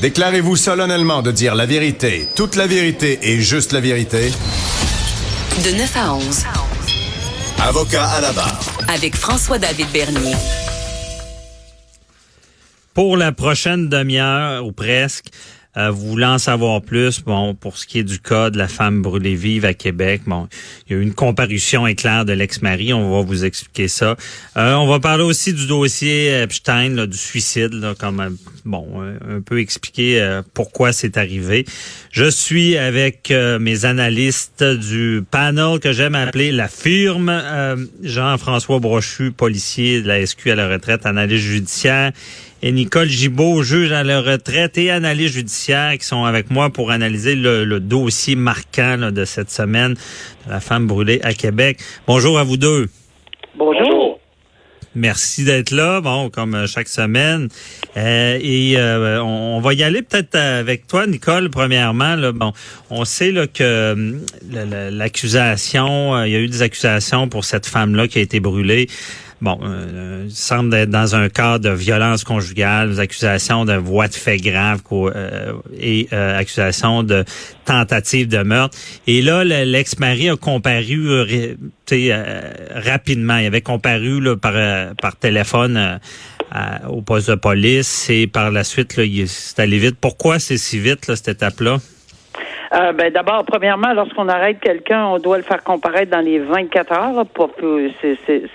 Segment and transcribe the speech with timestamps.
[0.00, 4.30] Déclarez-vous solennellement de dire la vérité, toute la vérité et juste la vérité.
[5.64, 6.44] De 9 à 11.
[7.60, 8.60] Avocat à la barre.
[8.86, 10.36] Avec François-David Bernier.
[12.94, 15.26] Pour la prochaine demi-heure ou presque,
[15.78, 18.66] euh, vous voulez en savoir plus, bon, pour ce qui est du cas de la
[18.68, 20.48] femme brûlée vive à Québec, bon,
[20.86, 24.16] il y a eu une comparution éclair de l'ex-mari, on va vous expliquer ça.
[24.56, 28.30] Euh, on va parler aussi du dossier Epstein, là, du suicide, là, comme euh,
[28.64, 31.64] bon, un peu expliquer pourquoi c'est arrivé.
[32.10, 37.32] Je suis avec mes analystes du panel que j'aime appeler la firme,
[38.02, 42.12] Jean-François Brochu, policier de la SQ à la retraite, analyste judiciaire
[42.62, 46.90] et Nicole Gibault, juge à la retraite et analyste judiciaire, qui sont avec moi pour
[46.90, 49.94] analyser le, dossier marquant de cette semaine
[50.46, 51.78] de la femme brûlée à Québec.
[52.06, 52.88] Bonjour à vous deux.
[53.56, 54.18] Bonjour.
[54.94, 57.48] Merci d'être là, bon, comme euh, chaque semaine.
[57.96, 62.16] Euh, et euh, on, va y aller peut-être avec toi, Nicole, premièrement.
[62.16, 62.52] Là, bon,
[62.90, 64.16] on sait là, que
[64.50, 68.88] l'accusation, il y a eu des accusations pour cette femme-là qui a été brûlée
[69.40, 74.38] bon, euh, semble être dans un cas de violence conjugale, accusations de voie de fait
[74.38, 77.24] grave euh, et euh, accusations de
[77.64, 78.76] tentative de meurtre.
[79.06, 81.54] Et là, l'ex-mari a comparu euh,
[82.74, 83.36] rapidement.
[83.36, 86.00] Il avait comparu là, par, par téléphone
[86.88, 89.96] au poste de police et par la suite, là, c'est allé vite.
[90.00, 91.78] Pourquoi c'est si vite, là, cette étape-là?
[92.74, 96.92] Euh, ben, D'abord, premièrement, lorsqu'on arrête quelqu'un, on doit le faire comparaître dans les 24
[96.92, 97.24] heures.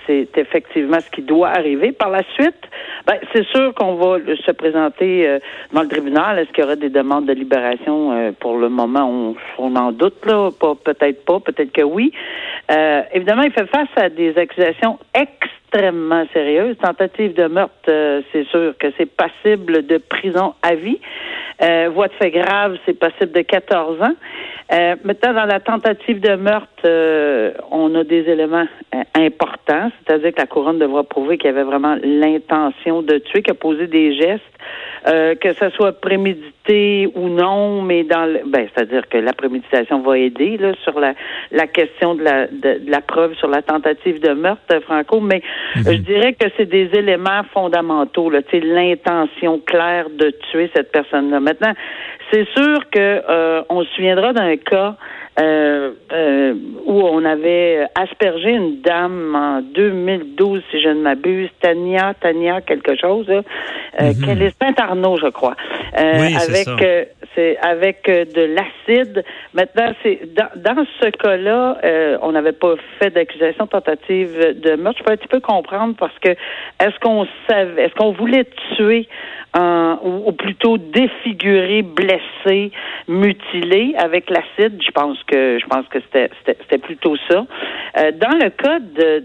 [0.06, 1.92] C'est effectivement ce qui doit arriver.
[1.92, 2.68] Par la suite,
[3.06, 5.38] ben, c'est sûr qu'on va se présenter euh,
[5.72, 6.38] dans le tribunal.
[6.38, 8.12] Est-ce qu'il y aura des demandes de libération?
[8.12, 10.50] Euh, pour le moment, on, on en doute, là.
[10.84, 12.12] Peut-être pas, peut-être que oui.
[13.12, 16.76] évidemment, il fait face à des accusations extrêmement sérieuses.
[16.78, 21.00] Tentative de meurtre, c'est sûr que c'est passible de prison à vie.
[21.62, 24.14] Euh, voie de fait grave, c'est possible de 14 ans.
[24.72, 30.32] Euh, maintenant, dans la tentative de meurtre, euh, on a des éléments euh, importants, c'est-à-dire
[30.32, 33.86] que la couronne devra prouver qu'il y avait vraiment l'intention de tuer, qu'il a posé
[33.86, 34.42] des gestes,
[35.04, 40.18] que ce soit prémédité ou non, mais dans le, ben, c'est-à-dire que la préméditation va
[40.18, 41.14] aider là, sur la,
[41.52, 45.42] la question de la, de, la preuve sur la tentative de meurtre, Franco, mais
[45.76, 45.82] mhm.
[45.84, 51.40] je dirais que c'est des éléments fondamentaux, là, l'intention claire de tuer cette personne-là.
[51.40, 51.72] Maintenant,
[52.32, 54.96] c'est sûr que euh, on se souviendra d'un cas
[55.36, 56.54] euh, euh,
[56.86, 62.94] où on avait aspergé une dame en 2012, si je ne m'abuse, Tania, Tania quelque
[62.96, 63.42] chose, là,
[64.00, 64.42] euh, mhm.
[64.42, 65.56] est Saint-Arnaud, je crois,
[65.92, 66.68] avec
[67.34, 69.24] c'est avec de l'acide.
[69.54, 71.78] Maintenant, c'est dans, dans ce cas-là,
[72.22, 75.00] on n'avait pas fait d'accusation tentative de meurtre.
[75.00, 78.46] Je peux un petit peu comprendre parce que est-ce qu'on savait, est-ce qu'on voulait
[78.76, 79.08] tuer
[79.56, 82.70] ou, plutôt défiguré, blessé,
[83.08, 84.80] mutilé avec l'acide?
[84.80, 87.46] Je pense que je pense que c'était plutôt ça.
[87.98, 89.22] Euh, dans le cas de,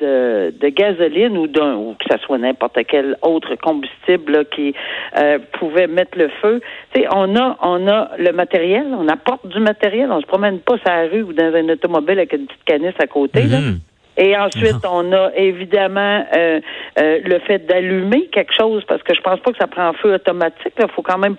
[0.00, 4.74] de, de, gasoline ou d'un ou que ce soit n'importe quel autre combustible qui
[5.18, 6.60] euh, pouvait mettre le feu,
[7.12, 10.88] on a on a le matériel, on apporte du matériel, on se promène pas sur
[10.88, 13.42] la rue ou dans un automobile avec une petite canisse à côté.
[13.44, 13.58] là.
[14.16, 16.60] Et ensuite, on a évidemment euh,
[16.98, 20.14] euh, le fait d'allumer quelque chose, parce que je pense pas que ça prend feu
[20.14, 20.72] automatique.
[20.78, 21.36] Il faut quand même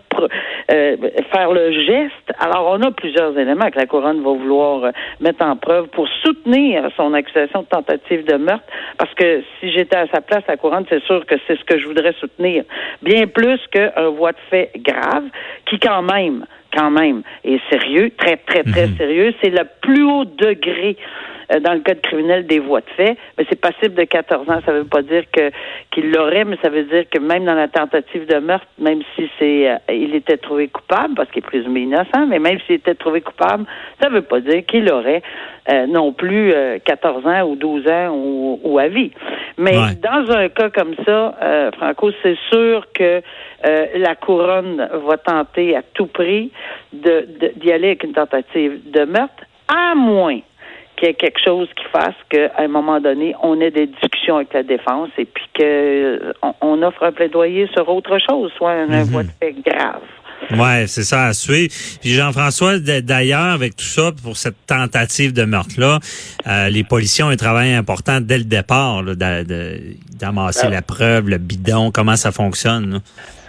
[0.72, 0.96] euh,
[1.32, 2.34] faire le geste.
[2.40, 6.88] Alors, on a plusieurs éléments que la couronne va vouloir mettre en preuve pour soutenir
[6.96, 8.66] son accusation de tentative de meurtre.
[8.98, 11.80] Parce que si j'étais à sa place, la couronne, c'est sûr que c'est ce que
[11.80, 12.64] je voudrais soutenir.
[13.02, 15.24] Bien plus qu'un voie de fait grave,
[15.66, 16.46] qui quand même,
[16.76, 18.98] quand même, est sérieux, très, très, très mhm.
[18.98, 19.34] sérieux.
[19.42, 23.46] C'est le plus haut degré euh, dans le code criminel des voies de fait, mais
[23.50, 24.60] c'est passible de 14 ans.
[24.66, 25.52] Ça ne veut pas dire que
[25.92, 29.30] qu'il l'aurait, mais ça veut dire que même dans la tentative de meurtre, même si
[29.40, 32.96] c'est euh, il était trouvé coupable, parce qu'il est présumé innocent, mais même s'il était
[32.96, 33.66] trouvé coupable,
[34.02, 35.22] ça ne veut pas dire qu'il aurait
[35.72, 36.54] euh, non plus
[36.84, 39.12] 14 ans ou 12 ans ou, à vie.
[39.58, 41.36] Mais dans un cas comme ça,
[41.78, 43.22] Franco, c'est sûr que
[43.64, 46.52] la couronne va tenter à tout prix
[46.94, 50.40] d'y de, d'y aller avec une tentative de meurtre, à moins
[50.98, 54.38] qu'il y ait quelque chose qui fasse qu'à un moment donné, on ait des discussions
[54.38, 58.92] avec la défense et puis qu'on on offre un plaidoyer sur autre chose, soit un,
[58.92, 60.02] un voie de fait grave.
[60.52, 61.74] Ouais, c'est ça à suivre.
[62.02, 66.00] Puis Jean-François, d'ailleurs, avec tout ça, pour cette tentative de meurtre-là,
[66.46, 71.92] euh, les policiers ont un travail important dès le départ, d'amasser la preuve, le bidon,
[71.92, 72.94] comment ça fonctionne.
[72.94, 73.00] là.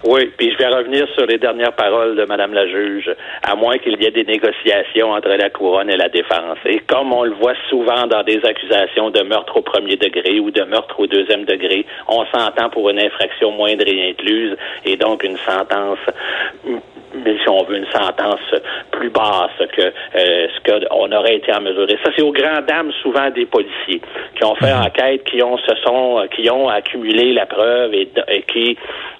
[0.04, 3.10] Oui, puis je vais revenir sur les dernières paroles de Madame la juge,
[3.42, 6.58] à moins qu'il y ait des négociations entre la couronne et la défense.
[6.66, 10.52] Et comme on le voit souvent dans des accusations de meurtre au premier degré ou
[10.52, 15.24] de meurtre au deuxième degré, on s'entend pour une infraction moindre et incluse, et donc
[15.24, 15.98] une sentence
[17.14, 18.40] mais si on veut une sentence
[18.90, 21.88] plus basse que euh, ce qu'on aurait été en mesure.
[21.88, 24.00] Et ça, c'est aux grandes dames souvent des policiers
[24.36, 28.42] qui ont fait enquête, qui ont se sont, qui ont accumulé la preuve et, et
[28.42, 28.76] qui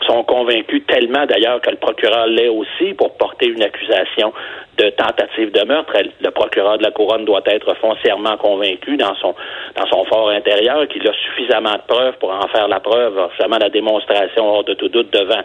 [0.06, 4.32] sont convaincus tellement d'ailleurs que le procureur l'est aussi pour porter une accusation
[4.76, 5.92] de tentative de meurtre.
[6.20, 9.34] Le procureur de la couronne doit être foncièrement convaincu dans son
[9.76, 13.58] dans son fort intérieur qu'il a suffisamment de preuves pour en faire la preuve, seulement
[13.58, 15.42] la démonstration hors de tout doute devant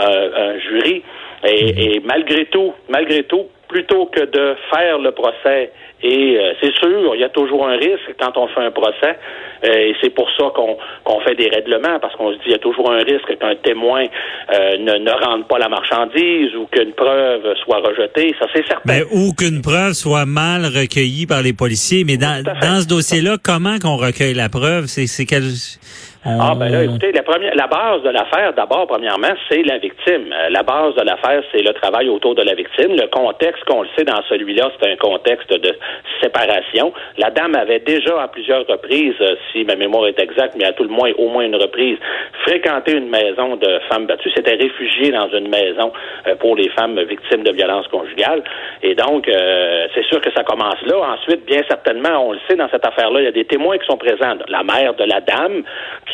[0.00, 1.02] euh, un jury.
[1.46, 5.70] Et, et, malgré tout, malgré tout, plutôt que de faire le procès,
[6.02, 9.16] et euh, c'est sûr, il y a toujours un risque quand on fait un procès,
[9.64, 12.54] euh, et c'est pour ça qu'on fait des règlements, parce qu'on se dit il y
[12.54, 14.04] a toujours un risque qu'un témoin
[14.52, 18.82] euh, ne, ne rende pas la marchandise ou qu'une preuve soit rejetée, ça c'est certain.
[18.84, 22.04] Mais, ou qu'une preuve soit mal recueillie par les policiers.
[22.04, 24.86] Mais dans, dans ce dossier-là, comment qu'on recueille la preuve?
[24.86, 25.44] C'est quel...
[26.26, 30.32] Ah ben là, écoutez, la première, la base de l'affaire, d'abord, premièrement, c'est la victime.
[30.32, 32.96] Euh, la base de l'affaire, c'est le travail autour de la victime.
[32.96, 35.76] Le contexte, qu'on le sait dans celui-là, c'est un contexte de
[36.22, 36.94] séparation.
[37.18, 40.72] La dame avait déjà à plusieurs reprises, euh, si ma mémoire est exacte, mais à
[40.72, 41.98] tout le moins au moins une reprise,
[42.46, 44.32] fréquenté une maison de femmes battues.
[44.34, 45.92] C'était réfugié dans une maison
[46.26, 48.42] euh, pour les femmes victimes de violences conjugales.
[48.82, 49.28] Et donc,
[49.94, 50.96] c'est sûr que ça commence là.
[51.14, 53.86] Ensuite, bien certainement, on le sait dans cette affaire-là, il y a des témoins qui
[53.86, 54.36] sont présents.
[54.48, 55.62] La mère de la dame,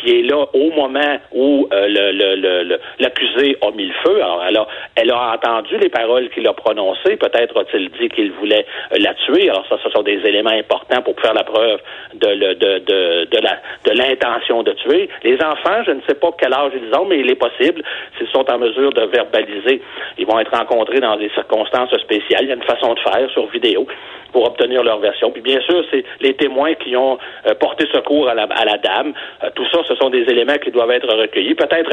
[0.09, 4.15] est là au moment où euh, le, l'accusé a mis le feu.
[4.21, 7.17] Alors, elle a, elle a entendu les paroles qu'il a prononcées.
[7.17, 9.49] Peut-être a-t-il dit qu'il voulait euh, la tuer.
[9.49, 11.79] Alors, ça, ce sont des éléments importants pour faire la preuve
[12.13, 15.09] de, de, de, de, de l'intention de tuer.
[15.23, 17.83] Les enfants, je ne sais pas quel âge ils ont, mais il est possible,
[18.17, 19.81] s'ils sont en mesure de verbaliser,
[20.17, 22.43] ils vont être rencontrés dans des circonstances spéciales.
[22.43, 23.87] Il y a une façon de faire sur vidéo
[24.31, 25.29] pour obtenir leur version.
[25.31, 27.17] Puis bien sûr, c'est les témoins qui ont
[27.47, 29.13] euh, porté secours à la, à la dame.
[29.55, 31.55] tout ça, ce sont des éléments qui doivent être recueillis.
[31.55, 31.89] Peut-être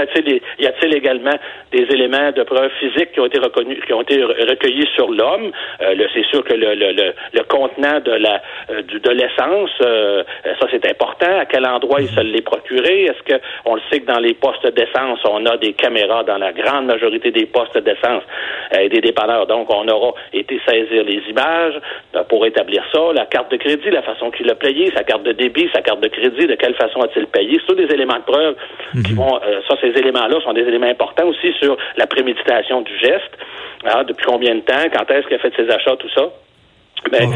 [0.59, 1.35] y a-t-il également
[1.73, 5.51] des éléments de preuve physique qui ont été reconnus, qui ont été recueillis sur l'homme?
[5.81, 10.23] Euh, c'est sûr que le, contenant de euh, l'essence, euh,
[10.61, 11.39] ça c'est important.
[11.41, 13.05] À quel endroit il se l'est procuré?
[13.05, 16.39] Est-ce que on le sait que dans les postes d'essence, on a des caméras dans
[16.39, 18.23] la grande majorité des postes d'essence
[18.79, 19.47] et des dépanneurs.
[19.47, 21.79] Donc on aura été saisir les images
[22.29, 25.33] pour établir ça, la carte de crédit, la façon qu'il a payé, sa carte de
[25.33, 27.59] débit, sa carte de crédit, de quelle façon a-t-il payé?
[27.93, 28.57] Éléments de preuve
[29.05, 32.97] qui vont, euh, ça, ces éléments-là sont des éléments importants aussi sur la préméditation du
[32.99, 33.37] geste.
[33.85, 36.31] Hein, depuis combien de temps, quand est-ce qu'il a fait ses achats, tout ça?
[37.11, 37.35] Ben,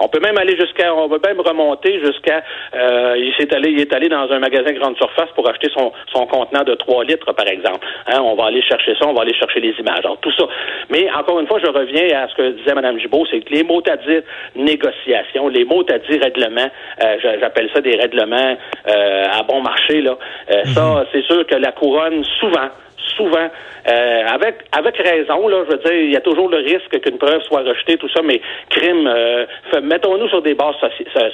[0.00, 2.42] On peut même aller jusqu'à, on peut même remonter jusqu'à,
[2.74, 5.92] euh, il s'est allé, il est allé dans un magasin grande surface pour acheter son,
[6.12, 7.86] son contenant de 3 litres, par exemple.
[8.06, 10.00] Hein, on va aller chercher ça, on va aller chercher les images.
[10.00, 10.44] Alors, tout ça.
[10.90, 13.62] Mais encore une fois, je reviens à ce que disait Mme Gibault, c'est que les
[13.62, 14.22] mots à dire
[14.54, 16.68] négociation, les mots à dire règlement,
[17.02, 18.56] euh, j'appelle ça des règlements
[18.88, 20.16] euh, à bon marché, là.
[20.50, 21.06] Euh, ça, mhm.
[21.12, 22.68] c'est sûr que la couronne, souvent,
[23.16, 23.48] souvent,
[23.88, 27.18] euh, avec avec raison, là, je veux dire, il y a toujours le risque qu'une
[27.18, 29.46] preuve soit rejetée, tout ça, mais crime, euh,
[29.82, 30.74] mettons-nous sur des bases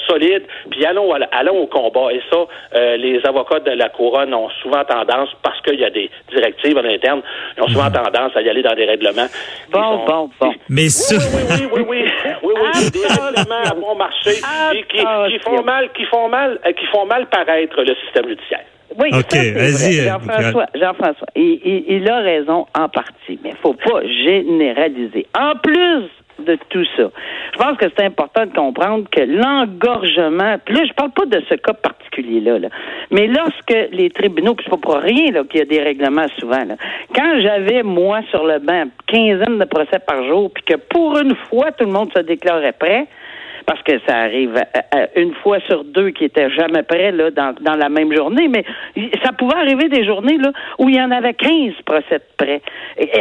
[0.07, 2.13] solides, puis allons, allons au combat.
[2.13, 5.91] Et ça, euh, les avocats de la couronne ont souvent tendance, parce qu'il y a
[5.91, 7.23] des directives en interne,
[7.57, 8.03] ils ont souvent mhm.
[8.05, 9.27] tendance à y aller dans des règlements.
[9.71, 10.55] Bon, bon, bon.
[10.69, 11.17] Mais ça...
[11.17, 12.05] Oui, oui, oui, oui,
[12.43, 14.33] oui, oui, des règlements à bon marché
[14.91, 18.65] qui, qui, font mal, qui font mal, qui font mal paraître le système judiciaire.
[18.99, 19.11] Oui,
[20.05, 25.27] Jean-François, Jean-François, il, il, a raison en partie, mais il faut pas généraliser.
[25.39, 26.09] En plus
[26.39, 27.11] de tout ça,
[27.53, 31.43] je pense que c'est important de comprendre que l'engorgement, puis là, je parle pas de
[31.49, 32.69] ce cas particulier-là, là,
[33.11, 36.65] mais lorsque les tribunaux, puis c'est pas pour rien qu'il y a des règlements souvent,
[36.65, 36.75] là,
[37.15, 41.37] quand j'avais, moi, sur le banc, quinzaine de procès par jour, puis que pour une
[41.49, 43.07] fois, tout le monde se déclarait prêt,
[43.73, 44.63] parce que ça arrive
[45.17, 48.65] une fois sur deux qui étaient jamais prêts là, dans, dans la même journée, mais
[49.25, 52.61] ça pouvait arriver des journées là, où il y en avait 15 procès de prêts,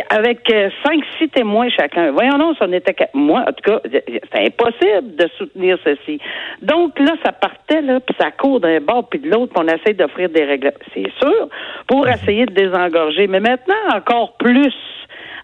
[0.10, 2.12] avec euh, cinq, six témoins chacun.
[2.12, 6.20] Voyons non, ça n'était que moi, en tout cas, c'est impossible de soutenir ceci.
[6.62, 9.74] Donc là, ça partait, là, puis ça court d'un bord puis de l'autre, puis on
[9.74, 11.48] essaie d'offrir des règles, c'est sûr,
[11.88, 13.28] pour essayer de désengorger.
[13.28, 14.74] Mais maintenant, encore plus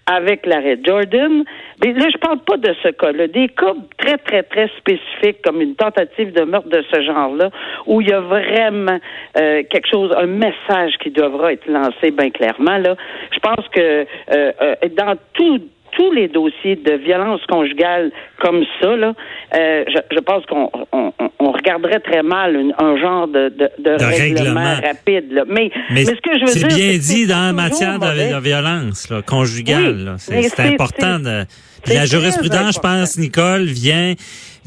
[0.07, 1.43] avec l'arrêt Jordan,
[1.83, 3.27] Mais là, je parle pas de ce cas-là.
[3.27, 7.49] Des cas très, très, très spécifiques, comme une tentative de meurtre de ce genre-là,
[7.85, 8.99] où il y a vraiment
[9.37, 12.77] euh, quelque chose, un message qui devra être lancé bien clairement.
[12.77, 12.95] Là,
[13.31, 14.05] je pense que euh,
[14.61, 15.61] euh, dans tout
[15.91, 19.13] tous les dossiers de violence conjugale comme ça, là,
[19.55, 24.03] euh, je, je, pense qu'on on, on regarderait très mal un genre de, de, de,
[24.03, 25.31] règlement, rapide.
[25.31, 25.43] Là.
[25.47, 29.09] Mais, mais, ce que je veux dire, c'est bien dit dans la matière de, violence
[29.09, 30.15] là, conjugale.
[30.29, 31.45] Oui, c'est important de.
[31.87, 34.13] la jurisprudence, je pense, Nicole, vient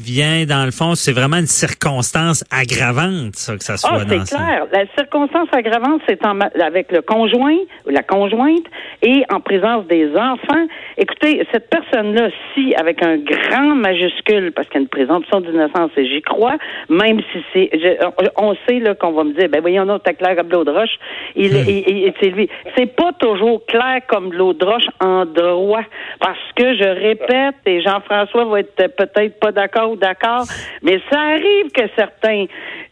[0.01, 4.35] vient, dans le fond, c'est vraiment une circonstance aggravante, ça, que ça soit ah, c'est
[4.35, 4.65] clair.
[4.71, 6.19] La circonstance aggravante, c'est
[6.61, 8.65] avec le conjoint ou la conjointe
[9.01, 10.67] et en présence des enfants.
[10.97, 15.91] Écoutez, cette personne-là, si, avec un grand majuscule, parce qu'il y a une présomption d'innocence,
[15.97, 16.57] et j'y crois,
[16.89, 17.99] même si c'est,
[18.37, 20.71] on sait, là, qu'on va me dire, ben voyons, non, t'es clair comme l'eau de
[20.71, 20.97] roche.
[21.35, 22.13] Il, hmm.
[22.19, 22.49] c'est lui.
[22.77, 25.83] C'est pas toujours clair comme l'eau de roche en droit,
[26.19, 30.45] parce que je répète, et Jean-François va être peut-être pas d'accord d'accord,
[30.81, 32.45] mais ça arrive que certains,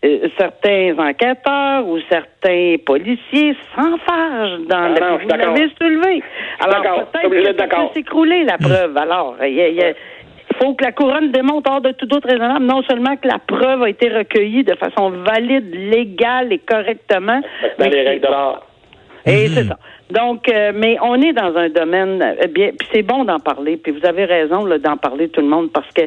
[0.06, 6.24] euh, certains enquêteurs ou certains policiers s'enfargent dans ah, Vous l'avez soulevé.
[6.60, 8.98] Alors peut-être que ça peut s'écrouler la preuve.
[8.98, 9.96] Alors, il
[10.62, 13.84] faut que la couronne démontre hors de tout doute raisonnable non seulement que la preuve
[13.84, 17.42] a été recueillie de façon valide, légale et correctement.
[17.78, 18.66] Dans les règles de l'art.
[19.26, 19.78] Et c'est ça.
[20.10, 23.78] Donc, euh, mais on est dans un domaine euh, bien, puis c'est bon d'en parler.
[23.78, 26.02] Puis vous avez raison d'en parler tout le monde parce que,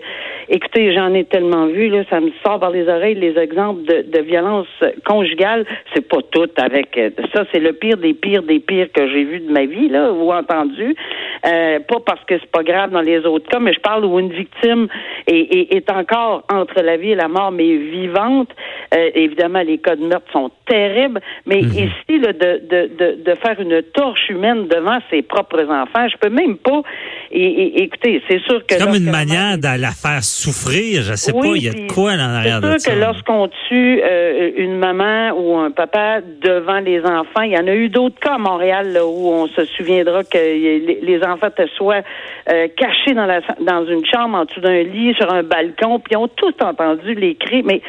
[0.48, 4.02] écoutez, j'en ai tellement vu là, ça me sort par les oreilles les exemples de,
[4.02, 4.66] de violence
[5.06, 5.64] conjugale.
[5.94, 9.22] C'est pas tout avec euh, ça, c'est le pire des pires des pires que j'ai
[9.22, 10.96] vu de ma vie là ou entendu.
[11.46, 14.18] Euh, pas parce que c'est pas grave dans les autres cas, mais je parle où
[14.18, 14.88] une victime
[15.28, 18.48] est, est, est encore entre la vie et la mort, mais vivante.
[18.92, 21.70] Euh, évidemment, les cas de meurtre sont terribles, mais mhm.
[21.70, 26.08] ici, là, de, de, de, de faire une torche humaine devant ses propres enfants.
[26.08, 26.82] Je peux même pas.
[27.30, 28.78] Et, écoutez, c'est sûr que.
[28.78, 31.02] Comme une manière de la faire souffrir.
[31.02, 32.78] Je sais pas, il y a de quoi en arrière de ça.
[32.78, 37.52] C'est sûr que lorsqu'on tue euh, une maman ou un papa devant les enfants, il
[37.52, 41.20] y en a eu d'autres cas à Montréal là, où on se souviendra que les
[41.24, 42.04] enfants étaient soit
[42.50, 46.16] euh, cachés dans, la, dans une chambre en dessous d'un lit, sur un balcon, puis
[46.16, 47.62] ont tous entendu les cris.
[47.62, 47.80] Mais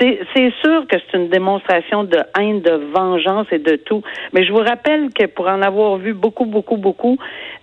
[0.00, 4.02] c'est sûr que c'est une démonstration de haine, de vengeance et de tout.
[4.32, 7.18] Mais je vous rappelle que pour en avoir vu beaucoup, beaucoup, beaucoup,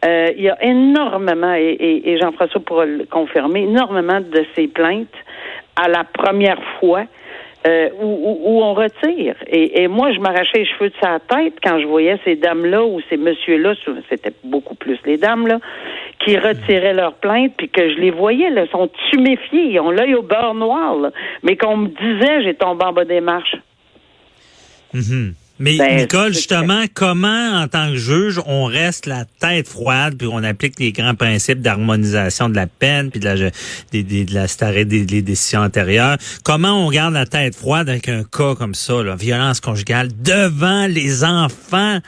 [0.06, 5.08] euh, il y a énormément, et, Jean-François pourra le confirmer, énormément de ces plaintes
[5.76, 7.04] à la première fois.
[7.66, 9.36] Euh, où, on retire.
[9.48, 13.02] Et, moi, je m'arrachais les cheveux de sa tête quand je voyais ces dames-là ou
[13.10, 13.74] ces messieurs-là,
[14.08, 15.60] c'était beaucoup plus les dames-là,
[16.20, 20.14] qui retiraient leurs plaintes, puis que je les voyais, là, sont tuméfiés, ils ont l'œil
[20.14, 23.56] au beurre noir, mais qu'on me disait, j'ai tombé en bas des marches.
[24.94, 25.34] Mm-hmm.
[25.58, 30.28] Mais ben, Nicole, justement, comment en tant que juge, on reste la tête froide puis
[30.30, 33.36] on applique les grands principes d'harmonisation de la peine puis de la
[33.92, 34.48] des, des, de la
[34.84, 36.18] des, des, décisions antérieures?
[36.44, 40.88] Comment on garde la tête froide avec un cas comme ça, là, violence conjugale devant
[40.88, 42.00] les enfants?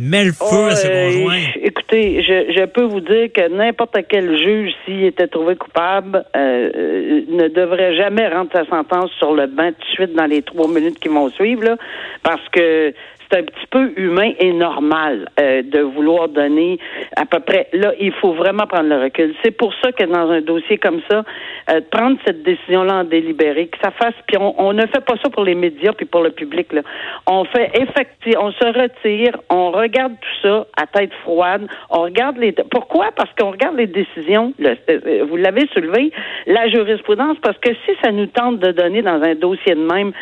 [0.00, 1.44] Met le feu à ses euh, conjoints.
[1.62, 6.70] Écoutez, je, je, peux vous dire que n'importe quel juge, s'il était trouvé coupable, euh,
[6.74, 10.42] euh, ne devrait jamais rendre sa sentence sur le banc tout de suite dans les
[10.42, 11.76] trois minutes qui vont suivre, là,
[12.22, 12.94] parce que
[13.30, 16.78] c'est un petit peu humain et normal euh, de vouloir donner
[17.16, 17.68] à peu près.
[17.72, 19.34] Là, il faut vraiment prendre le recul.
[19.44, 21.24] C'est pour ça que dans un dossier comme ça,
[21.70, 24.14] euh, prendre cette décision-là en délibéré, que ça fasse.
[24.26, 26.72] Puis on, on, ne fait pas ça pour les médias puis pour le public.
[26.72, 26.82] Là.
[27.26, 31.66] On fait effectivement, on se retire, on regarde tout ça à tête froide.
[31.90, 32.52] On regarde les.
[32.70, 33.10] Pourquoi?
[33.14, 34.52] Parce qu'on regarde les décisions.
[34.60, 36.12] Euh, vous l'avez soulevé,
[36.46, 37.36] la jurisprudence.
[37.42, 40.12] Parce que si ça nous tente de donner dans un dossier de même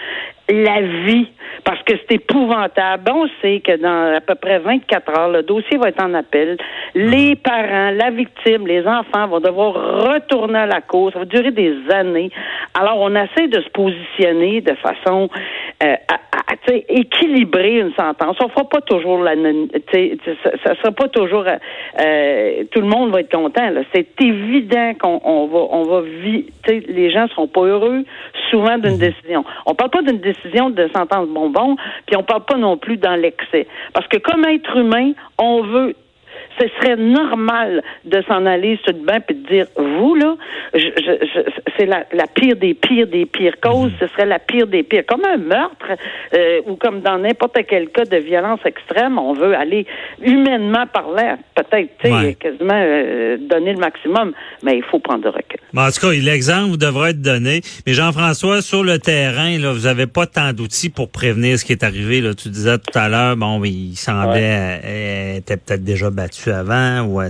[0.49, 1.29] la vie,
[1.65, 3.11] parce que c'est épouvantable.
[3.13, 6.57] On sait que dans à peu près 24 heures, le dossier va être en appel.
[6.95, 9.75] Les parents, la victime, les enfants vont devoir
[10.13, 11.13] retourner à la cause.
[11.13, 12.31] Ça va durer des années.
[12.75, 15.29] Alors, on essaie de se positionner de façon
[15.83, 15.95] euh,
[16.89, 18.37] équilibrer une sentence.
[18.43, 23.21] On fera pas toujours la, ça, ça sera pas toujours, euh, tout le monde va
[23.21, 23.69] être content.
[23.95, 26.49] C'est évident qu'on on va, on va vivre.
[26.67, 28.05] Les gens seront pas heureux
[28.51, 28.99] souvent d'une mhm.
[28.99, 29.45] décision.
[29.67, 31.77] On parle pas d'une décision de sentence bonbon,
[32.07, 33.67] puis on parle pas non plus dans l'excès.
[33.93, 35.95] Parce que comme être humain, on veut
[36.61, 40.37] ce serait normal de s'en aller sur le banc et de dire vous là,
[41.77, 45.05] c'est la, pire des pires des pires causes, ce serait la pire des pires.
[45.07, 45.93] Comme un meurtre
[46.35, 49.87] euh, ou comme dans n'importe quel cas de violence extrême, on veut aller
[50.23, 55.29] humainement parler, peut-être, tu sais, quasiment euh, donner le maximum, mais il faut prendre de
[55.29, 55.61] recul.
[55.77, 57.61] en tout cas, l'exemple devrait être donné.
[57.87, 61.73] Mais Jean-François, sur le terrain, là, vous avez pas tant d'outils pour prévenir ce qui
[61.73, 62.21] est arrivé.
[62.21, 62.35] Là.
[62.35, 64.81] Tu disais tout à l'heure, bon, il semblait, ouais.
[64.85, 66.11] Euh, était peut-être déjà
[66.53, 67.29] avant ou euh.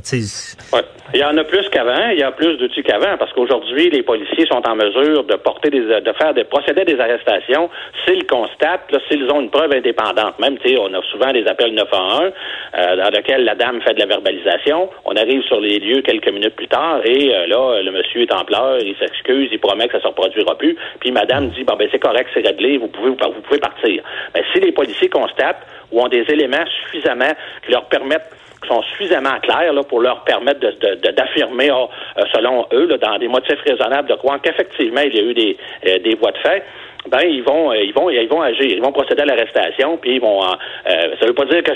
[0.72, 0.82] Ouais.
[1.14, 4.02] Il y en a plus qu'avant, il y a plus d'outils qu'avant, parce qu'aujourd'hui, les
[4.02, 7.70] policiers sont en mesure de porter des, de faire des procéder des arrestations
[8.04, 10.38] s'ils constatent, s'ils ont une preuve indépendante.
[10.38, 12.30] Même, tu sais, on a souvent des appels 911
[12.76, 14.90] euh, dans lesquels la dame fait de la verbalisation.
[15.06, 18.32] On arrive sur les lieux quelques minutes plus tard et euh, là, le monsieur est
[18.34, 20.76] en pleurs, il s'excuse, il promet que ça se reproduira plus.
[21.00, 24.02] Puis madame dit, bon, ben c'est correct, c'est réglé, vous pouvez, vous pouvez partir.
[24.34, 27.32] Ben, si les policiers constatent ou ont des éléments suffisamment
[27.64, 28.30] qui leur permettent
[28.62, 32.98] qui sont suffisamment clairs là, pour leur permettre d'affirmer, de, de, ah, selon eux, là,
[32.98, 36.32] dans des motifs raisonnables, de croire qu'effectivement, il y a eu des, euh, des voies
[36.32, 36.64] de fait
[37.06, 40.20] ben ils vont ils vont ils vont agir, ils vont procéder à l'arrestation, puis ils
[40.20, 41.72] vont euh, ça veut pas dire que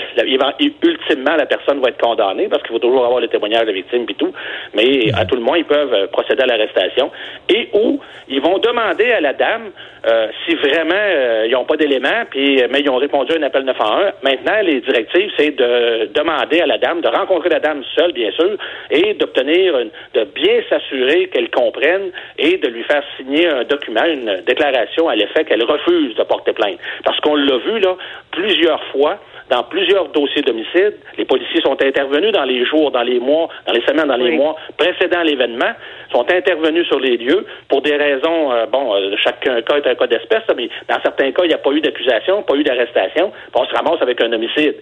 [0.85, 3.73] ultimement la personne va être condamnée parce qu'il faut toujours avoir le témoignage de la
[3.73, 4.33] victime puis tout,
[4.73, 7.11] mais à tout le moins ils peuvent procéder à l'arrestation
[7.49, 9.71] et ou ils vont demander à la dame
[10.05, 13.43] euh, si vraiment euh, ils n'ont pas d'éléments, puis mais ils ont répondu à un
[13.43, 14.11] appel 911.
[14.23, 18.31] Maintenant, les directives, c'est de demander à la dame, de rencontrer la dame seule, bien
[18.31, 18.57] sûr,
[18.91, 19.73] et d'obtenir,
[20.13, 25.15] de bien s'assurer qu'elle comprenne et de lui faire signer un document, une déclaration à
[25.15, 26.79] l'effet qu'elle refuse de porter plainte.
[27.03, 27.95] Parce qu'on l'a vu là
[28.31, 29.19] plusieurs fois
[29.53, 30.95] dans plusieurs dossiers d'homicide.
[31.15, 34.31] Les policiers sont intervenus dans les jours, dans les mois, dans les semaines, dans les
[34.31, 35.73] mois précédant l'événement,
[36.11, 39.95] sont intervenus sur les lieux pour des raisons, euh, bon, euh, chaque cas est un
[39.95, 43.31] cas d'espèce, mais dans certains cas, il n'y a pas eu d'accusation, pas eu d'arrestation,
[43.53, 44.75] on se ramasse avec un homicide.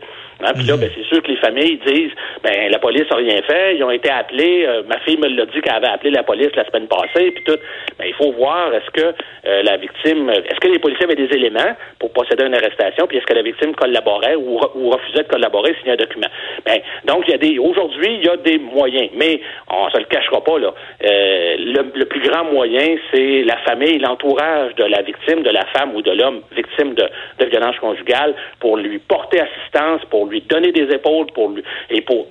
[0.43, 2.13] Hein, puis là, ben, c'est sûr que les familles disent,
[2.43, 5.45] ben la police n'a rien fait, ils ont été appelés, euh, ma fille me l'a
[5.45, 7.59] dit qu'elle avait appelé la police la semaine passée, puis tout.
[7.99, 9.13] Ben, il faut voir, est-ce que
[9.43, 13.17] la victime, est-ce que les policiers avaient des éléments pour procéder à une arrestation, puis
[13.17, 16.27] est-ce que la victime collaborait ou ou, refusait de collaborer signer un document.
[16.65, 19.97] Ben, donc, il y a des, aujourd'hui, il y a des moyens, mais on se
[19.97, 20.73] le cachera pas, là.
[21.03, 25.95] Euh, le, plus grand moyen, c'est la famille, l'entourage de la victime, de la femme
[25.95, 27.07] ou de l'homme victime de,
[27.39, 32.01] de violence conjugale pour lui porter assistance, pour lui donner des épaules, pour lui, et
[32.01, 32.27] pour,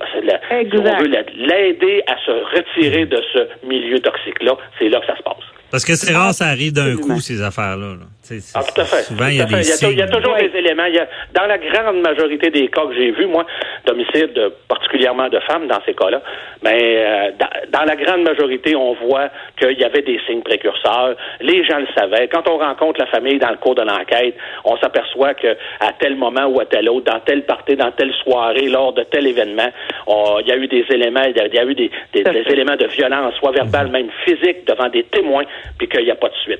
[1.35, 4.57] l'aider à se retirer de ce milieu toxique-là.
[4.79, 5.35] C'est là que ça se passe.
[5.71, 7.95] Parce que c'est rare, ça arrive d'un coup, ces affaires-là.
[8.55, 9.03] Ah, tout à fait.
[9.03, 10.85] Souvent, il y a des il y a, toujours des éléments.
[10.85, 13.45] Il y a, dans la grande majorité des cas que j'ai vus, moi,
[13.85, 14.33] d'homicide,
[14.67, 16.21] particulièrement de femmes dans ces cas-là,
[16.63, 17.31] mais euh,
[17.71, 21.15] dans, la grande majorité, on voit qu'il y avait des signes précurseurs.
[21.39, 22.27] Les gens le savaient.
[22.27, 26.15] Quand on rencontre la famille dans le cours de l'enquête, on s'aperçoit que à tel
[26.15, 29.69] moment ou à tel autre, dans telle partie, dans telle soirée, lors de tel événement,
[30.07, 33.51] il y a eu des éléments, il y a, eu des, éléments de violence, soit
[33.51, 35.43] verbale, même physique, devant des témoins,
[35.77, 36.59] puis qu'il n'y a pas de suite.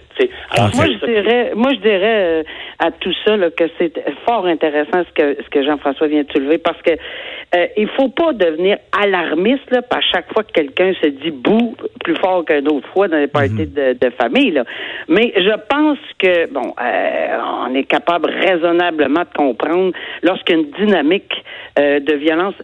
[0.51, 2.43] Alors, moi, je dirais, moi, je dirais euh,
[2.79, 3.93] à tout ça que c'est
[4.25, 8.09] fort intéressant ce que, ce que Jean-François vient de soulever parce que euh, il faut
[8.09, 12.67] pas devenir alarmiste là, à chaque fois que quelqu'un se dit bouh plus fort qu'une
[12.67, 13.93] autre fois dans les parties mhm.
[13.93, 14.51] de, famille.
[14.51, 14.63] Là.
[15.07, 17.37] Mais je pense que bon, euh,
[17.69, 19.93] on est capable raisonnablement de comprendre
[20.23, 21.33] lorsqu'une dynamique
[21.77, 22.55] de violence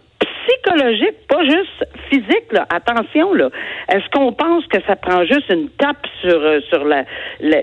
[0.48, 2.52] psychologique, pas juste physique.
[2.52, 2.66] Là.
[2.70, 3.50] Attention, là.
[3.92, 7.04] Est-ce qu'on pense que ça prend juste une tape sur euh, sur la,
[7.40, 7.58] la,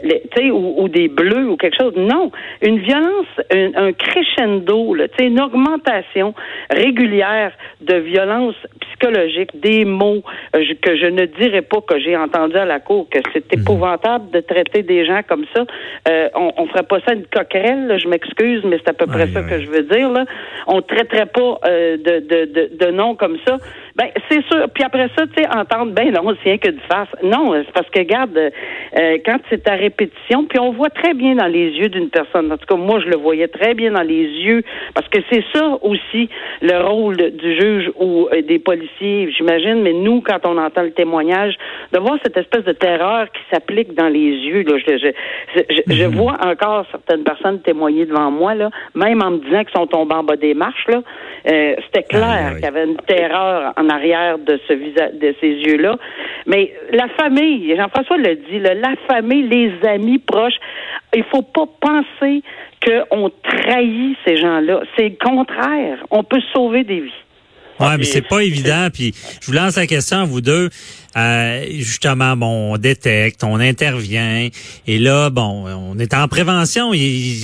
[0.51, 1.93] ou, ou, des bleus ou quelque chose?
[1.95, 6.33] Non, une violence, un, crescendo, là, une augmentation
[6.69, 10.23] régulière de violence psychologique, des mots
[10.55, 13.61] euh, que je ne dirais pas que j'ai entendu à la cour que c'est mhm.
[13.61, 15.65] épouvantable de traiter des gens comme ça.
[16.07, 19.27] Euh, on, on ferait pas ça une coquerelle, je m'excuse, mais c'est à peu près
[19.27, 20.09] ça que je veux dire.
[20.11, 20.25] Là.
[20.67, 23.57] On traiterait pas de, de, de de noms comme ça,
[23.95, 24.67] ben c'est sûr.
[24.73, 27.07] Puis après ça, tu sais, entendre ben non, c'est rien que de face.
[27.23, 31.35] Non, c'est parce que regarde, euh, quand c'est à répétition, puis on voit très bien
[31.35, 32.51] dans les yeux d'une personne.
[32.51, 35.43] En tout cas, moi, je le voyais très bien dans les yeux, parce que c'est
[35.53, 36.29] ça aussi
[36.61, 39.81] le rôle du juge ou euh, des policiers, j'imagine.
[39.81, 41.55] Mais nous, quand on entend le témoignage,
[41.93, 44.63] de voir cette espèce de terreur qui s'applique dans les yeux.
[44.63, 46.15] Là, je, je, je, mhm.
[46.15, 50.15] vois encore certaines personnes témoigner devant moi, là, même en me disant qu'ils sont tombés
[50.15, 50.85] en bas des marches.
[50.87, 51.01] Là,
[51.47, 55.97] euh, c'était clair qu'il y avait une terreur en arrière de ce de ces yeux-là.
[56.45, 60.57] Mais la famille, Jean-François le dit, la famille, les amis proches,
[61.13, 62.41] il faut pas penser
[62.85, 64.81] qu'on trahit ces gens-là.
[64.95, 66.05] C'est le contraire.
[66.11, 67.24] On peut sauver des vies.
[67.79, 68.87] Oui, mais c'est pas évident.
[68.93, 70.69] Puis je vous lance la question à vous deux.
[71.17, 74.49] Euh, justement, bon, on détecte, on intervient,
[74.85, 76.91] et là, bon, on est en prévention.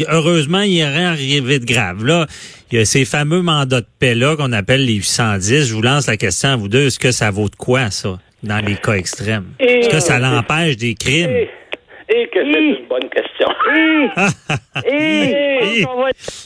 [0.10, 2.04] heureusement, il n'y a rien arrivé de grave.
[2.06, 2.28] Là,
[2.72, 5.68] il y a ces fameux mandats de paix-là qu'on appelle les 810.
[5.68, 6.88] Je vous lance la question à vous deux.
[6.88, 9.54] Est-ce que ça vaut de quoi, ça, dans les cas extrêmes?
[9.60, 11.30] Est-ce que ça l'empêche des crimes?
[11.30, 13.48] Et, que c'est une bonne question.
[14.86, 15.32] Et,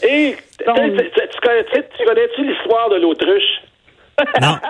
[0.04, 3.66] et, tu connais-tu l'histoire de l'autruche?
[4.42, 4.56] Non.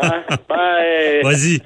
[0.00, 0.22] Hein?
[0.48, 1.60] Ben, Vas-y.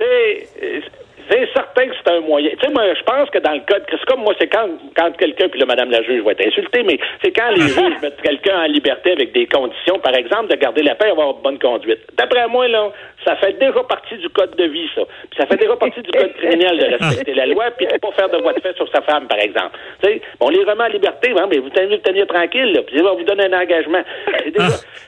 [1.30, 2.50] C'est certain que c'est un moyen.
[2.58, 5.14] Tu sais, moi, je pense que dans le code, c'est comme moi, c'est quand, quand
[5.18, 8.22] quelqu'un, puis là, Madame la juge va être insultée, mais c'est quand les juges mettent
[8.22, 11.58] quelqu'un en liberté avec des conditions, par exemple, de garder la paix et avoir bonne
[11.58, 12.00] conduite.
[12.16, 12.90] D'après moi, là,
[13.26, 15.02] ça fait déjà partie du code de vie, ça.
[15.30, 18.12] Puis ça fait déjà partie du code criminel de respecter la loi, puis de pas
[18.12, 19.76] faire de voie de fait sur sa femme, par exemple.
[20.02, 22.82] Tu sais, on les remet en liberté, hein, mais vous tenez, vous tenir tranquille, là,
[22.82, 24.02] puis vont vous donner un engagement.
[24.44, 24.66] C'est déjà,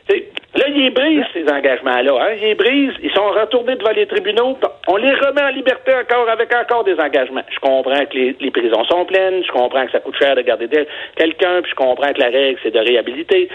[0.57, 2.13] Là, ils brisent ces engagements-là.
[2.21, 2.35] Hein?
[2.43, 4.59] Ils brisent, ils sont retournés devant les tribunaux.
[4.89, 7.45] On les remet en liberté encore avec encore des engagements.
[7.49, 10.43] Je comprends que les, les prisons sont pleines, je comprends que ça coûte cher de
[10.43, 10.69] garder
[11.15, 13.49] quelqu'un, puis je comprends que la règle, c'est de réhabiliter.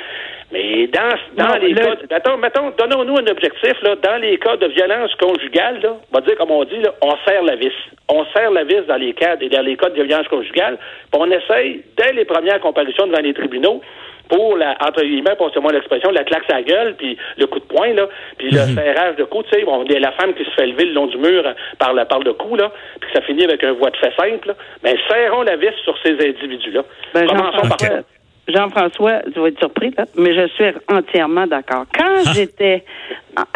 [0.53, 1.95] Mais dans, dans les cas...
[2.11, 3.73] Attends, mettons, donnons-nous un objectif.
[3.81, 6.93] Là, dans les cas de violence conjugale, là, on va dire comme on dit, là,
[7.01, 7.73] on serre la vis.
[8.07, 10.77] On serre la vis dans les cas, dans les cas de violence conjugale,
[11.11, 13.81] puis on essaye, dès les premières comparutions devant les tribunaux,
[14.29, 17.65] pour la, entre guillemets, pour moi l'expression, la claque sa gueule, puis le coup de
[17.65, 18.07] poing, là,
[18.37, 18.75] puis le mhm.
[18.75, 21.17] serrage de cou, tu sais, bon, la femme qui se fait lever le long du
[21.17, 21.43] mur
[21.79, 24.49] par, la, par le cou, là, puis ça finit avec un voie de fait simple,
[24.49, 26.83] là, mais serrons la vis sur ces individus-là.
[27.13, 28.01] Ben, Commençons par ça.
[28.47, 31.85] Jean-François, tu vas être surpris, là, mais je suis entièrement d'accord.
[31.97, 32.31] Quand ah.
[32.33, 32.83] j'étais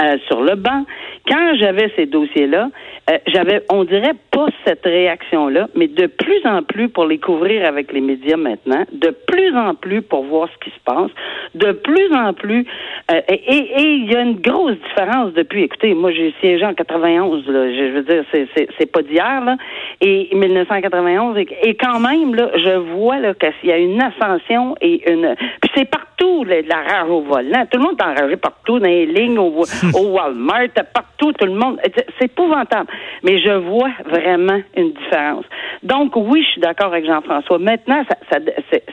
[0.02, 0.84] euh, sur le banc,
[1.28, 2.70] quand j'avais ces dossiers-là,
[3.10, 7.66] euh, j'avais, on dirait pas cette réaction-là, mais de plus en plus pour les couvrir
[7.66, 11.12] avec les médias maintenant, de plus en plus pour voir ce qui se passe,
[11.56, 12.66] de plus en plus,
[13.12, 15.64] euh, et il y a une grosse différence depuis.
[15.64, 19.44] Écoutez, moi j'ai siégé en 91, là, je, veux dire, c'est, c'est, c'est pas d'hier,
[19.44, 19.58] là,
[20.02, 25.10] et 1991, et, quand même là, je vois là qu'il y a une ascension et
[25.12, 26.10] une, puis c'est partout
[26.44, 30.06] la rage au volant, tout le monde est enragé partout dans les lignes, au, au
[30.12, 31.80] Walmart, partout, tout le monde,
[32.18, 32.90] c'est épouvantable.
[33.24, 35.46] Mais je vois vraiment une différence.
[35.84, 37.60] Donc, oui, je suis d'accord avec Jean-François.
[37.60, 38.38] Maintenant, ça,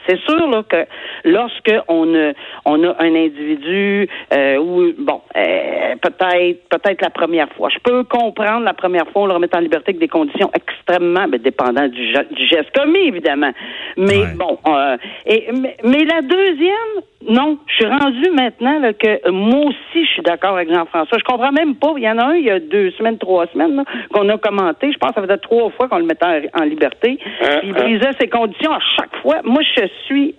[0.08, 0.86] c'est sûr là, que
[1.24, 2.32] lorsque on a,
[2.64, 8.04] on a un individu euh, où, bon, euh, peut-être peut-être la première fois, je peux
[8.04, 11.88] comprendre la première fois, on le remet en liberté avec des conditions extrêmement ben, dépendant
[11.88, 13.52] du, du, geste commis, évidemment.
[13.96, 14.96] Mais bon, euh,
[15.26, 15.48] et,
[15.84, 20.56] mais, la deuxième, non, je suis rendu maintenant là, que moi aussi, je suis d'accord
[20.56, 21.18] avec Jean-François.
[21.18, 21.94] Je comprends même pas.
[21.96, 24.92] Il y en a un, il y a deux semaines, trois semaines, qu'on a commenté.
[24.92, 26.75] Je pense que ça faisait trois fois qu'on le mettait en, liberté.
[26.84, 27.74] Hein, il hein.
[27.74, 29.36] brisait ses conditions à chaque fois.
[29.44, 30.34] Moi, je suis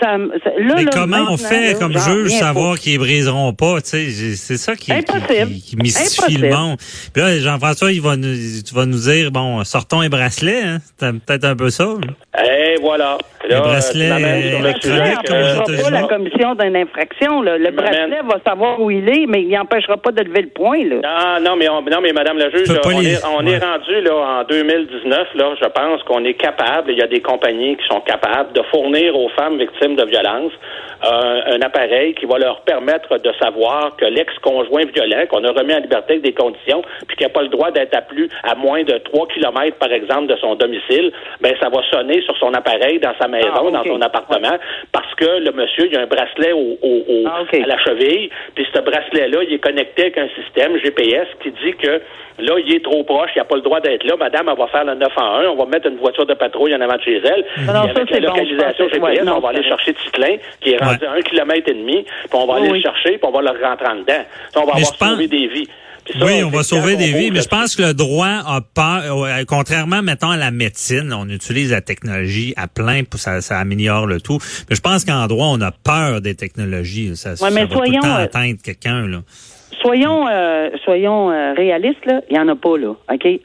[0.00, 3.78] Ça, Mais comment on fait comme juge savoir qu'ils briseront pas?
[3.82, 6.76] C'est ça qui, qui, qui, mystifie le monde.
[7.12, 8.34] Puis là, Jean-François, il va nous,
[8.66, 10.62] tu vas nous dire, bon, sortons un bracelet.
[10.62, 10.78] Hein?
[10.98, 11.88] C'est peut-être un peu ça.
[12.44, 13.18] Et voilà.
[13.48, 14.10] le bracelet
[15.86, 17.42] pas la commission d'une infraction.
[17.42, 20.84] Le bracelet va savoir où il est, mais il n'empêchera pas de lever le point.
[20.84, 21.38] Là.
[21.40, 24.44] Non, non, mais, non, mais Madame la juge, on, est, on est rendu là, en
[24.44, 25.28] 2019.
[25.34, 28.62] Là, je pense qu'on est capable, il y a des compagnies qui sont capables de
[28.70, 30.52] fournir aux femmes victimes de violences
[31.04, 35.74] euh, un appareil qui va leur permettre de savoir que l'ex-conjoint violent, qu'on a remis
[35.74, 38.54] en liberté avec des conditions, puis qui n'a pas le droit d'être à plus à
[38.54, 42.54] moins de 3 kilomètres, par exemple, de son domicile, ben ça va sonner sur son
[42.54, 44.56] appareil dans sa maison, ah, dans son appartement,
[44.90, 46.78] parce que le monsieur, il a un bracelet au,
[47.26, 51.50] ah, à la cheville, puis ce bracelet-là, il est connecté avec un système GPS qui
[51.50, 52.00] dit que
[52.38, 54.16] là, il est trop proche, il n'a pas le droit d'être là.
[54.16, 56.74] Madame, elle va faire le 9 en 1, on va mettre une voiture de patrouille
[56.74, 57.44] en avant de chez elle.
[57.68, 61.70] avec la localisation GPS, on va aller chercher Titlin, qui est rendu à un kilomètre
[61.70, 64.24] et demi, puis on va aller le chercher, puis on va le rentrer en dedans.
[64.56, 65.68] on va avoir sauvé des vies.
[66.20, 70.02] oui, on va sauver des vies, mais je pense que le droit a peur, contrairement,
[70.02, 74.20] mettons, à la médecine, on utilise la technologie à plein, pour ça, ça améliore le
[74.20, 74.38] tout.
[74.70, 77.16] Mais je pense qu'en droit, on a peur des technologies.
[77.16, 79.18] Ça, ça va tout le temps euh, atteindre quelqu'un, là
[79.86, 82.94] soyons euh, soyons euh, réalistes il y en a pas là.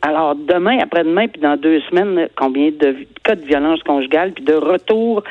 [0.02, 4.54] Alors demain, après-demain puis dans deux semaines, combien de cas de violence conjugale puis de
[4.54, 5.24] retour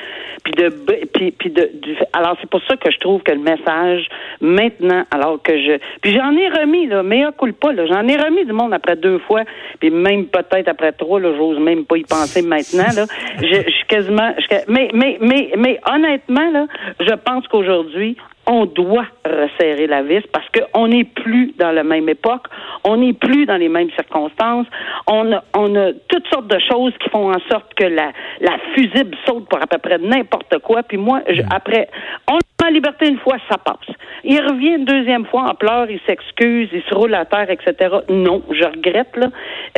[0.44, 0.68] puis de
[1.12, 1.68] puis, de
[2.12, 4.08] alors c'est pour ça que je trouve que le message
[4.40, 8.16] maintenant alors que je puis j'en ai remis là, mais coule pas là, j'en ai
[8.16, 9.42] remis du monde après deux fois
[9.80, 13.06] puis même peut-être après trois là, j'ose même pas y penser maintenant là.
[13.40, 14.32] Je, je suis quasiment
[14.68, 16.66] mais mais mais mais honnêtement là,
[17.00, 18.16] je pense qu'aujourd'hui
[18.46, 22.46] on doit resserrer la vis parce qu'on n'est plus dans la même époque,
[22.84, 24.66] on n'est plus dans les mêmes circonstances,
[25.06, 28.58] on a, on a toutes sortes de choses qui font en sorte que la, la
[28.74, 30.82] fusible saute pour à peu près n'importe quoi.
[30.82, 31.42] Puis moi, mm.
[31.50, 31.88] après,
[32.28, 33.96] on la liberté une fois, ça passe.
[34.24, 37.96] Il revient une deuxième fois en pleurs, il s'excuse, il se roule à terre, etc.
[38.08, 39.28] Non, je regrette, là.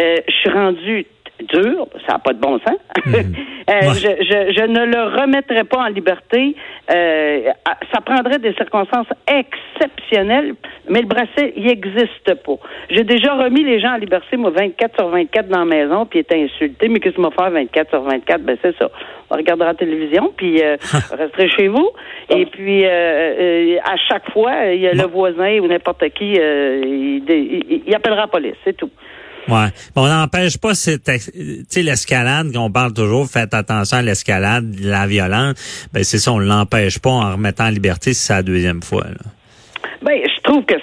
[0.00, 1.06] Euh, je suis rendu
[1.42, 2.78] dur, ça n'a pas de bon sens.
[3.06, 3.34] Mhm.
[3.70, 6.56] Euh, je, je, je, ne le remettrai pas en liberté.
[6.90, 7.52] Euh,
[7.92, 10.54] ça prendrait des circonstances exceptionnelles,
[10.88, 12.54] mais le bracelet, il n'existe pas.
[12.90, 16.18] J'ai déjà remis les gens en liberté, moi, 24 sur 24 dans la maison, puis
[16.18, 16.88] était insulté.
[16.88, 18.42] Mais qu'est-ce que m'a fait 24 sur 24?
[18.42, 18.90] Ben, c'est ça.
[19.30, 20.76] On regardera la télévision, puis euh,
[21.16, 21.88] resterez chez vous.
[22.30, 27.22] Et puis, euh, à chaque fois, il y a le voisin ou n'importe qui, il,
[27.28, 28.90] il, il, appellera la police, c'est tout.
[29.48, 29.68] Ouais.
[29.96, 31.10] on n'empêche pas cette,
[31.68, 35.88] sais, l'escalade, qu'on parle toujours, faites attention à l'escalade, la violence.
[35.92, 39.04] Ben, c'est ça, on l'empêche pas en remettant en liberté si c'est la deuxième fois,
[39.04, 39.30] là.
[40.02, 40.74] Ben, je trouve que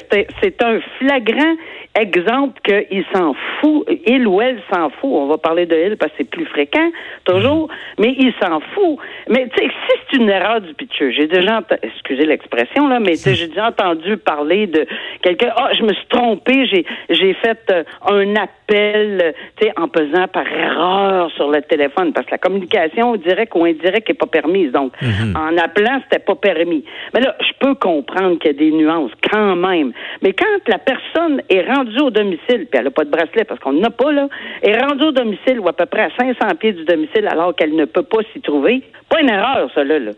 [0.42, 1.56] c'est un flagrant
[1.96, 5.10] exemple qu'il s'en fout, il ou elle s'en fout.
[5.12, 6.92] On va parler de elle parce que c'est plus fréquent,
[7.26, 8.98] toujours, mais il s'en fout.
[9.28, 13.16] Mais tu sais, si c'est une erreur du pitcher, j'ai déjà, excusez l'expression là, mais
[13.26, 14.86] j'ai déjà entendu parler de
[15.22, 15.52] quelqu'un.
[15.56, 20.28] Ah, je me suis trompé, j'ai j'ai fait euh, un appel, tu sais, en pesant
[20.28, 24.72] par erreur sur le téléphone, parce que la communication directe ou indirecte est pas permise.
[24.72, 25.36] Donc, mhm.
[25.36, 26.84] en appelant, c'était pas permis.
[27.14, 29.92] Mais là, je peux comprendre qu'il y a des nuances quand même.
[30.22, 33.44] Mais quand la personne est rendue rendue au domicile, puis elle n'a pas de bracelet
[33.44, 34.28] parce qu'on n'a pas, là,
[34.62, 37.76] est rendue au domicile ou à peu près à 500 pieds du domicile alors qu'elle
[37.76, 38.84] ne peut pas s'y trouver.
[39.10, 40.12] Pas une erreur, ça, là.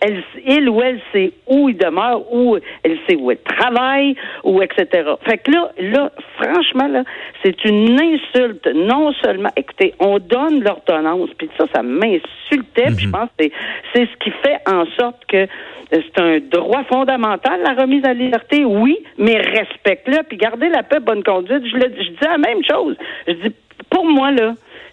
[0.00, 4.62] Elle, il ou elle sait où il demeure, où elle sait où elle travaille, ou
[4.62, 4.86] etc.
[5.24, 7.04] Fait que là, là, franchement, là,
[7.42, 8.66] c'est une insulte.
[8.74, 13.12] Non seulement, écoutez, on donne l'ordonnance, puis ça, ça m'insultait, puis je mhm.
[13.12, 13.46] pense que
[13.92, 15.46] c'est ce qui fait en sorte que
[15.90, 21.00] c'est un droit fondamental, la remise à liberté, oui, mais respecte-le, puis gardez la paix,
[21.00, 21.64] bonne conduite.
[21.66, 22.96] Je, le, je dis la même chose.
[23.26, 23.54] Je dis,
[23.90, 24.52] pour moi, là,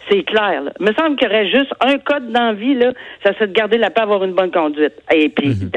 [0.10, 0.64] c'est clair.
[0.64, 0.72] Là.
[0.80, 2.92] Il me semble qu'il y aurait juste un code d'envie, là,
[3.24, 4.94] ça serait de garder la paix, avoir une bonne conduite.
[5.14, 5.72] Et puis, mm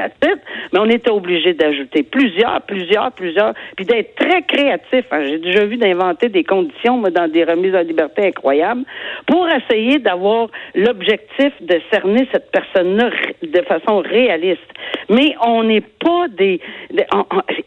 [0.73, 5.05] mais on était obligé d'ajouter plusieurs, plusieurs, plusieurs, puis d'être très créatif.
[5.11, 5.25] Hein.
[5.27, 8.83] J'ai déjà vu d'inventer des conditions moi, dans des remises en liberté incroyables
[9.27, 13.11] pour essayer d'avoir l'objectif de cerner cette personne-là
[13.43, 14.61] de façon réaliste.
[15.09, 16.61] Mais on n'est pas des...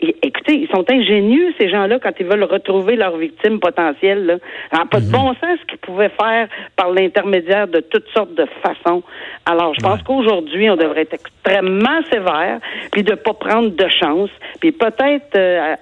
[0.02, 4.26] écoutez, ils sont ingénieux, ces gens-là, quand ils veulent retrouver leurs victimes potentielles.
[4.26, 4.36] Là.
[4.72, 5.12] Alors, pas de mhm.
[5.12, 9.04] bon sens ce qu'ils pouvaient faire par l'intermédiaire de toutes sortes de façons.
[9.46, 12.60] Alors, je pense qu'aujourd'hui, on devrait être extrêmement sévère,
[12.92, 15.76] puis de pas prendre de chance, puis peut-être euh,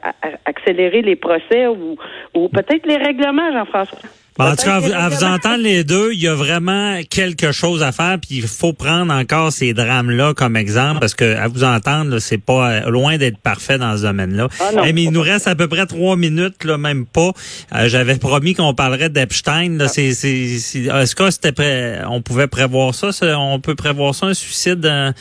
[0.46, 1.98] accélérer les procès ou,
[2.34, 4.00] ou peut-être les règlements, Jean-François.
[4.40, 7.92] En tout cas, à vous, entendre les deux, il y a vraiment quelque chose à
[7.92, 12.20] faire, puis il faut prendre encore ces drames-là comme exemple, parce que à vous entendre,
[12.20, 14.48] c'est pas euh, loin d'être parfait dans ce domaine-là.
[14.60, 17.32] Ah eh, mais il nous reste à peu près trois minutes, là, même pas.
[17.76, 19.78] Euh, j'avais promis qu'on parlerait d'Epstein.
[19.82, 19.88] Ah.
[19.88, 24.86] C'est, est-ce que c'était prêt, on pouvait prévoir ça, On peut prévoir ça, un suicide
[24.86, 25.14] en,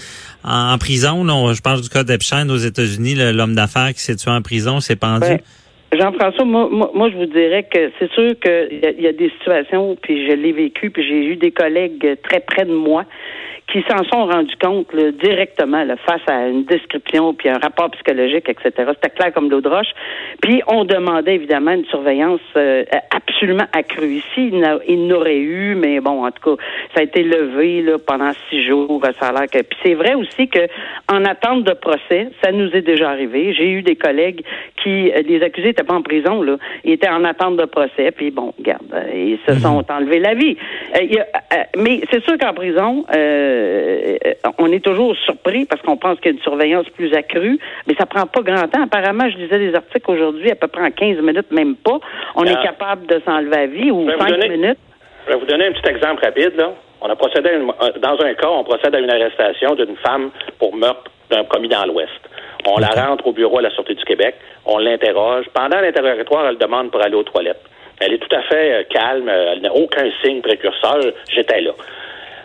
[0.44, 1.24] en prison?
[1.24, 4.81] Non, je parle du cas d'Epstein aux États-Unis, l'homme d'affaires qui s'est tué en prison,
[4.81, 5.38] s'est pendu.
[5.92, 9.96] Jean-François, moi, moi, je vous dirais que c'est sûr qu'il y, y, a des situations,
[10.01, 13.05] puis je l'ai vécu, puis j'ai eu des collègues très près de moi
[13.68, 14.87] qui s'en sont rendus compte
[15.20, 18.70] directement face à une description puis un rapport psychologique, etc.
[18.94, 19.92] C'était clair comme l'eau de roche.
[20.40, 24.14] Puis on demandait évidemment une surveillance euh, absolument accrue.
[24.14, 24.50] Ici,
[24.88, 26.62] il n'aurait eu, mais bon, en tout cas,
[26.94, 29.02] ça a été levé là, pendant six jours.
[29.20, 29.59] Ça a l'air que.
[29.59, 30.66] Puis c'est vrai aussi que
[31.12, 33.52] en attente de procès, ça nous est déjà arrivé.
[33.52, 34.42] J'ai eu des collègues
[34.83, 38.12] qui, euh, les accusés n'étaient pas en prison, là, ils étaient en attente de procès.
[38.12, 39.61] Puis bon, regarde, euh, ils se mhm.
[39.61, 40.57] sont enlevés la vie.
[41.76, 43.04] mais c'est sûr qu'en prison.
[43.14, 47.12] Euh, euh, on est toujours surpris parce qu'on pense qu'il y a une surveillance plus
[47.14, 48.83] accrue, mais ça prend pas grand temps.
[48.83, 51.99] Apparemment, je lisais des articles aujourd'hui, à peu près en 15 minutes, même pas.
[52.35, 52.62] On est ah.
[52.62, 54.79] capable de s'enlever à vie ou 5 minutes.
[55.27, 56.55] Je vais vous donner un petit exemple rapide.
[56.57, 56.73] Là.
[57.01, 60.75] On a procédé euh, dans un cas, on procède à une arrestation d'une femme pour
[60.75, 62.11] meurtre d'un commis dans l'Ouest.
[62.66, 64.35] On la rentre au bureau à la Sûreté du Québec,
[64.66, 65.47] on l'interroge.
[65.55, 67.62] Pendant l'interrogatoire, elle demande pour aller aux toilettes.
[68.01, 70.99] Elle est tout à fait euh, calme, elle n'a aucun signe précurseur.
[71.31, 71.73] J'étais là.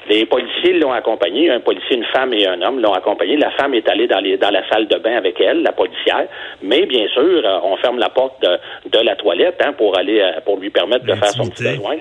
[0.10, 3.38] Les policiers l'ont accompagnée, un policier, une femme et un homme l'ont accompagnée.
[3.38, 6.26] La femme est allée dans, les, dans la salle de bain avec elle, la policière.
[6.62, 10.20] Mais bien sûr, euh, on ferme la porte de, de la toilette hein, pour aller
[10.20, 11.96] euh, pour lui permettre de faire son petit besoin.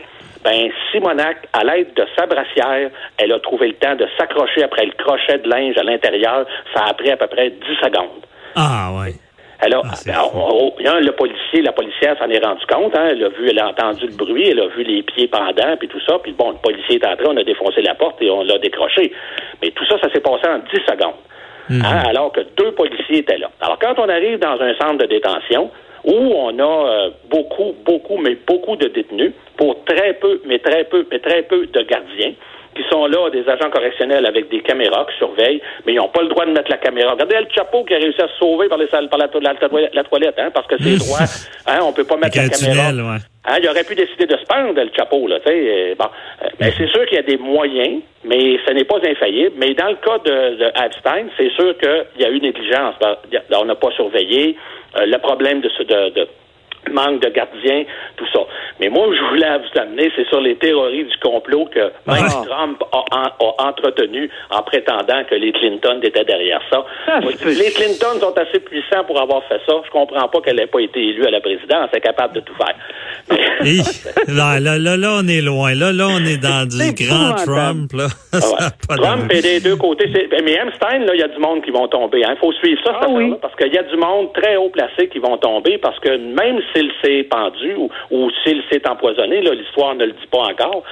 [0.44, 4.86] Ben, Simonac, à l'aide de sa brassière, elle a trouvé le temps de s'accrocher après
[4.86, 6.46] le crochet de linge à l'intérieur.
[6.74, 8.26] Ça a pris à peu près 10 secondes.
[8.56, 9.14] Ah, ouais.
[9.62, 13.60] Alors, ah, le policier, la policière s'en est rendu compte, hein, elle a vu, elle
[13.60, 16.50] a entendu le bruit, elle a vu les pieds pendants, puis tout ça, puis bon,
[16.50, 19.12] le policier est entré, on a défoncé la porte et on l'a décroché.
[19.62, 21.14] Mais tout ça, ça s'est passé en 10 secondes.
[21.70, 21.82] Mhm.
[21.84, 23.50] Hein, alors que deux policiers étaient là.
[23.60, 25.70] Alors, quand on arrive dans un centre de détention,
[26.04, 30.82] où on a euh, beaucoup, beaucoup, mais beaucoup de détenus, pour très peu, mais très
[30.84, 32.32] peu, mais très peu de gardiens,
[32.74, 36.22] qui sont là, des agents correctionnels avec des caméras qui surveillent, mais ils n'ont pas
[36.22, 37.12] le droit de mettre la caméra.
[37.12, 40.38] Regardez le Chapeau qui a réussi à se sauver par, les salles, par la, toilette,
[40.38, 41.20] hein, parce que c'est droit.
[41.66, 42.88] Hein, on peut pas mettre la caméra.
[43.44, 45.96] Hein, il aurait pu décider de se pendre, le chapeau, là, tu sais.
[45.98, 49.56] Bon, euh, mais c'est sûr qu'il y a des moyens, mais ce n'est pas infaillible.
[49.56, 52.94] Mais dans le cas de, de Epstein, c'est sûr qu'il y a eu négligence.
[53.52, 54.56] On n'a pas surveillé.
[54.96, 56.28] Euh, le problème de, de, de
[56.90, 57.84] manque de gardiens,
[58.16, 58.40] tout ça.
[58.80, 62.44] Mais moi, je voulais vous amener, c'est sur les théories du complot que Mike ah.
[62.46, 66.84] Trump a, entretenu en prétendant que les Clinton étaient derrière ça.
[67.06, 69.74] Ah, les Clinton sont assez puissants pour avoir fait ça.
[69.84, 71.88] Je comprends pas qu'elle n'ait pas été élue à la présidence.
[71.92, 72.74] Elle est capable de tout faire.
[74.28, 75.74] là, là, là, là, on est loin.
[75.74, 77.92] Là, là, on est dans du grand Trump.
[77.92, 78.06] Là.
[78.88, 80.06] Ah Trump est des deux côtés.
[80.44, 82.20] Mais Epstein, là, il y a du monde qui vont tomber.
[82.20, 82.36] Il hein.
[82.40, 83.34] faut suivre ça, ah, oui.
[83.40, 86.60] parce qu'il y a du monde très haut placé qui vont tomber parce que même
[86.74, 90.82] s'il s'est pendu ou, ou s'il s'est empoisonné, l'histoire ne le dit pas encore,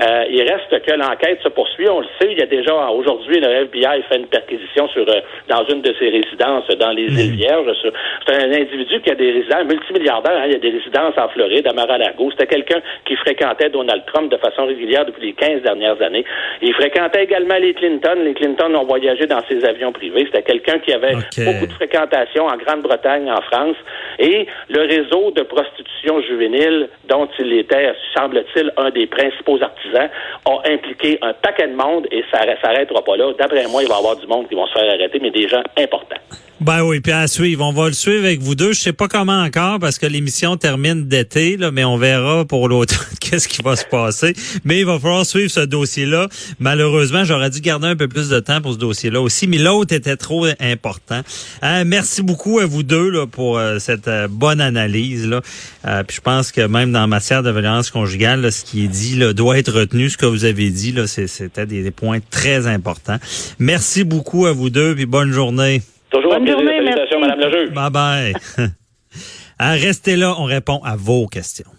[0.00, 1.88] euh, il reste que l'enquête se poursuit.
[1.88, 5.20] On le sait, il y a déjà aujourd'hui, le FBI fait une perquisition sur euh,
[5.48, 7.36] dans une de ses résidences dans les îles mhm.
[7.36, 7.76] Vierges.
[8.26, 10.36] C'est un individu qui a des résidences multimilliardaires.
[10.36, 10.46] Hein.
[10.46, 12.30] il y a des résidences en Floride, à Mar-a-Lago.
[12.30, 16.24] C'était quelqu'un qui fréquentait Donald Trump de façon régulière depuis les 15 dernières années.
[16.62, 18.16] Il fréquentait également les Clinton.
[18.24, 20.26] Les Clinton ont voyagé dans ses avions privés.
[20.26, 23.76] C'était quelqu'un qui avait beaucoup de fréquentation en Grande-Bretagne, en France.
[24.18, 30.08] Et le réseau de prostitution juvénile dont il était, semble-t-il, un des principaux artisans,
[30.46, 33.32] a impliqué un paquet de monde et ça ne s'arrêtera pas là.
[33.38, 35.48] D'après moi, il va y avoir du monde qui vont se faire arrêter, mais des
[35.48, 36.16] gens importants.
[36.60, 37.64] Ben oui, puis à suivre.
[37.64, 38.74] On va le suivre avec vous deux.
[38.74, 42.68] Je sais pas comment encore parce que l'émission termine d'été, là, mais on verra pour
[42.68, 44.34] l'autre qu'est-ce qui va se passer.
[44.64, 46.28] Mais il va falloir suivre ce dossier-là.
[46.58, 49.94] Malheureusement, j'aurais dû garder un peu plus de temps pour ce dossier-là aussi, mais l'autre
[49.94, 51.22] était trop important.
[51.62, 55.26] Euh, merci beaucoup à vous deux là, pour euh, cette euh, bonne analyse.
[55.26, 55.40] Là.
[56.06, 59.32] puis je pense que même dans matière de violence conjugale, ce qui est dit là,
[59.32, 60.10] doit être retenu.
[60.10, 63.18] Ce que vous avez dit, là, c'était des, des points très importants.
[63.58, 65.80] Merci beaucoup à vous deux, puis bonne journée.
[66.10, 66.58] Toujours Bonne un plaisir.
[66.58, 67.70] Journée, Salutations, Madame le juge.
[67.74, 68.34] Bye bye.
[69.60, 71.70] Restez là, on répond à vos questions.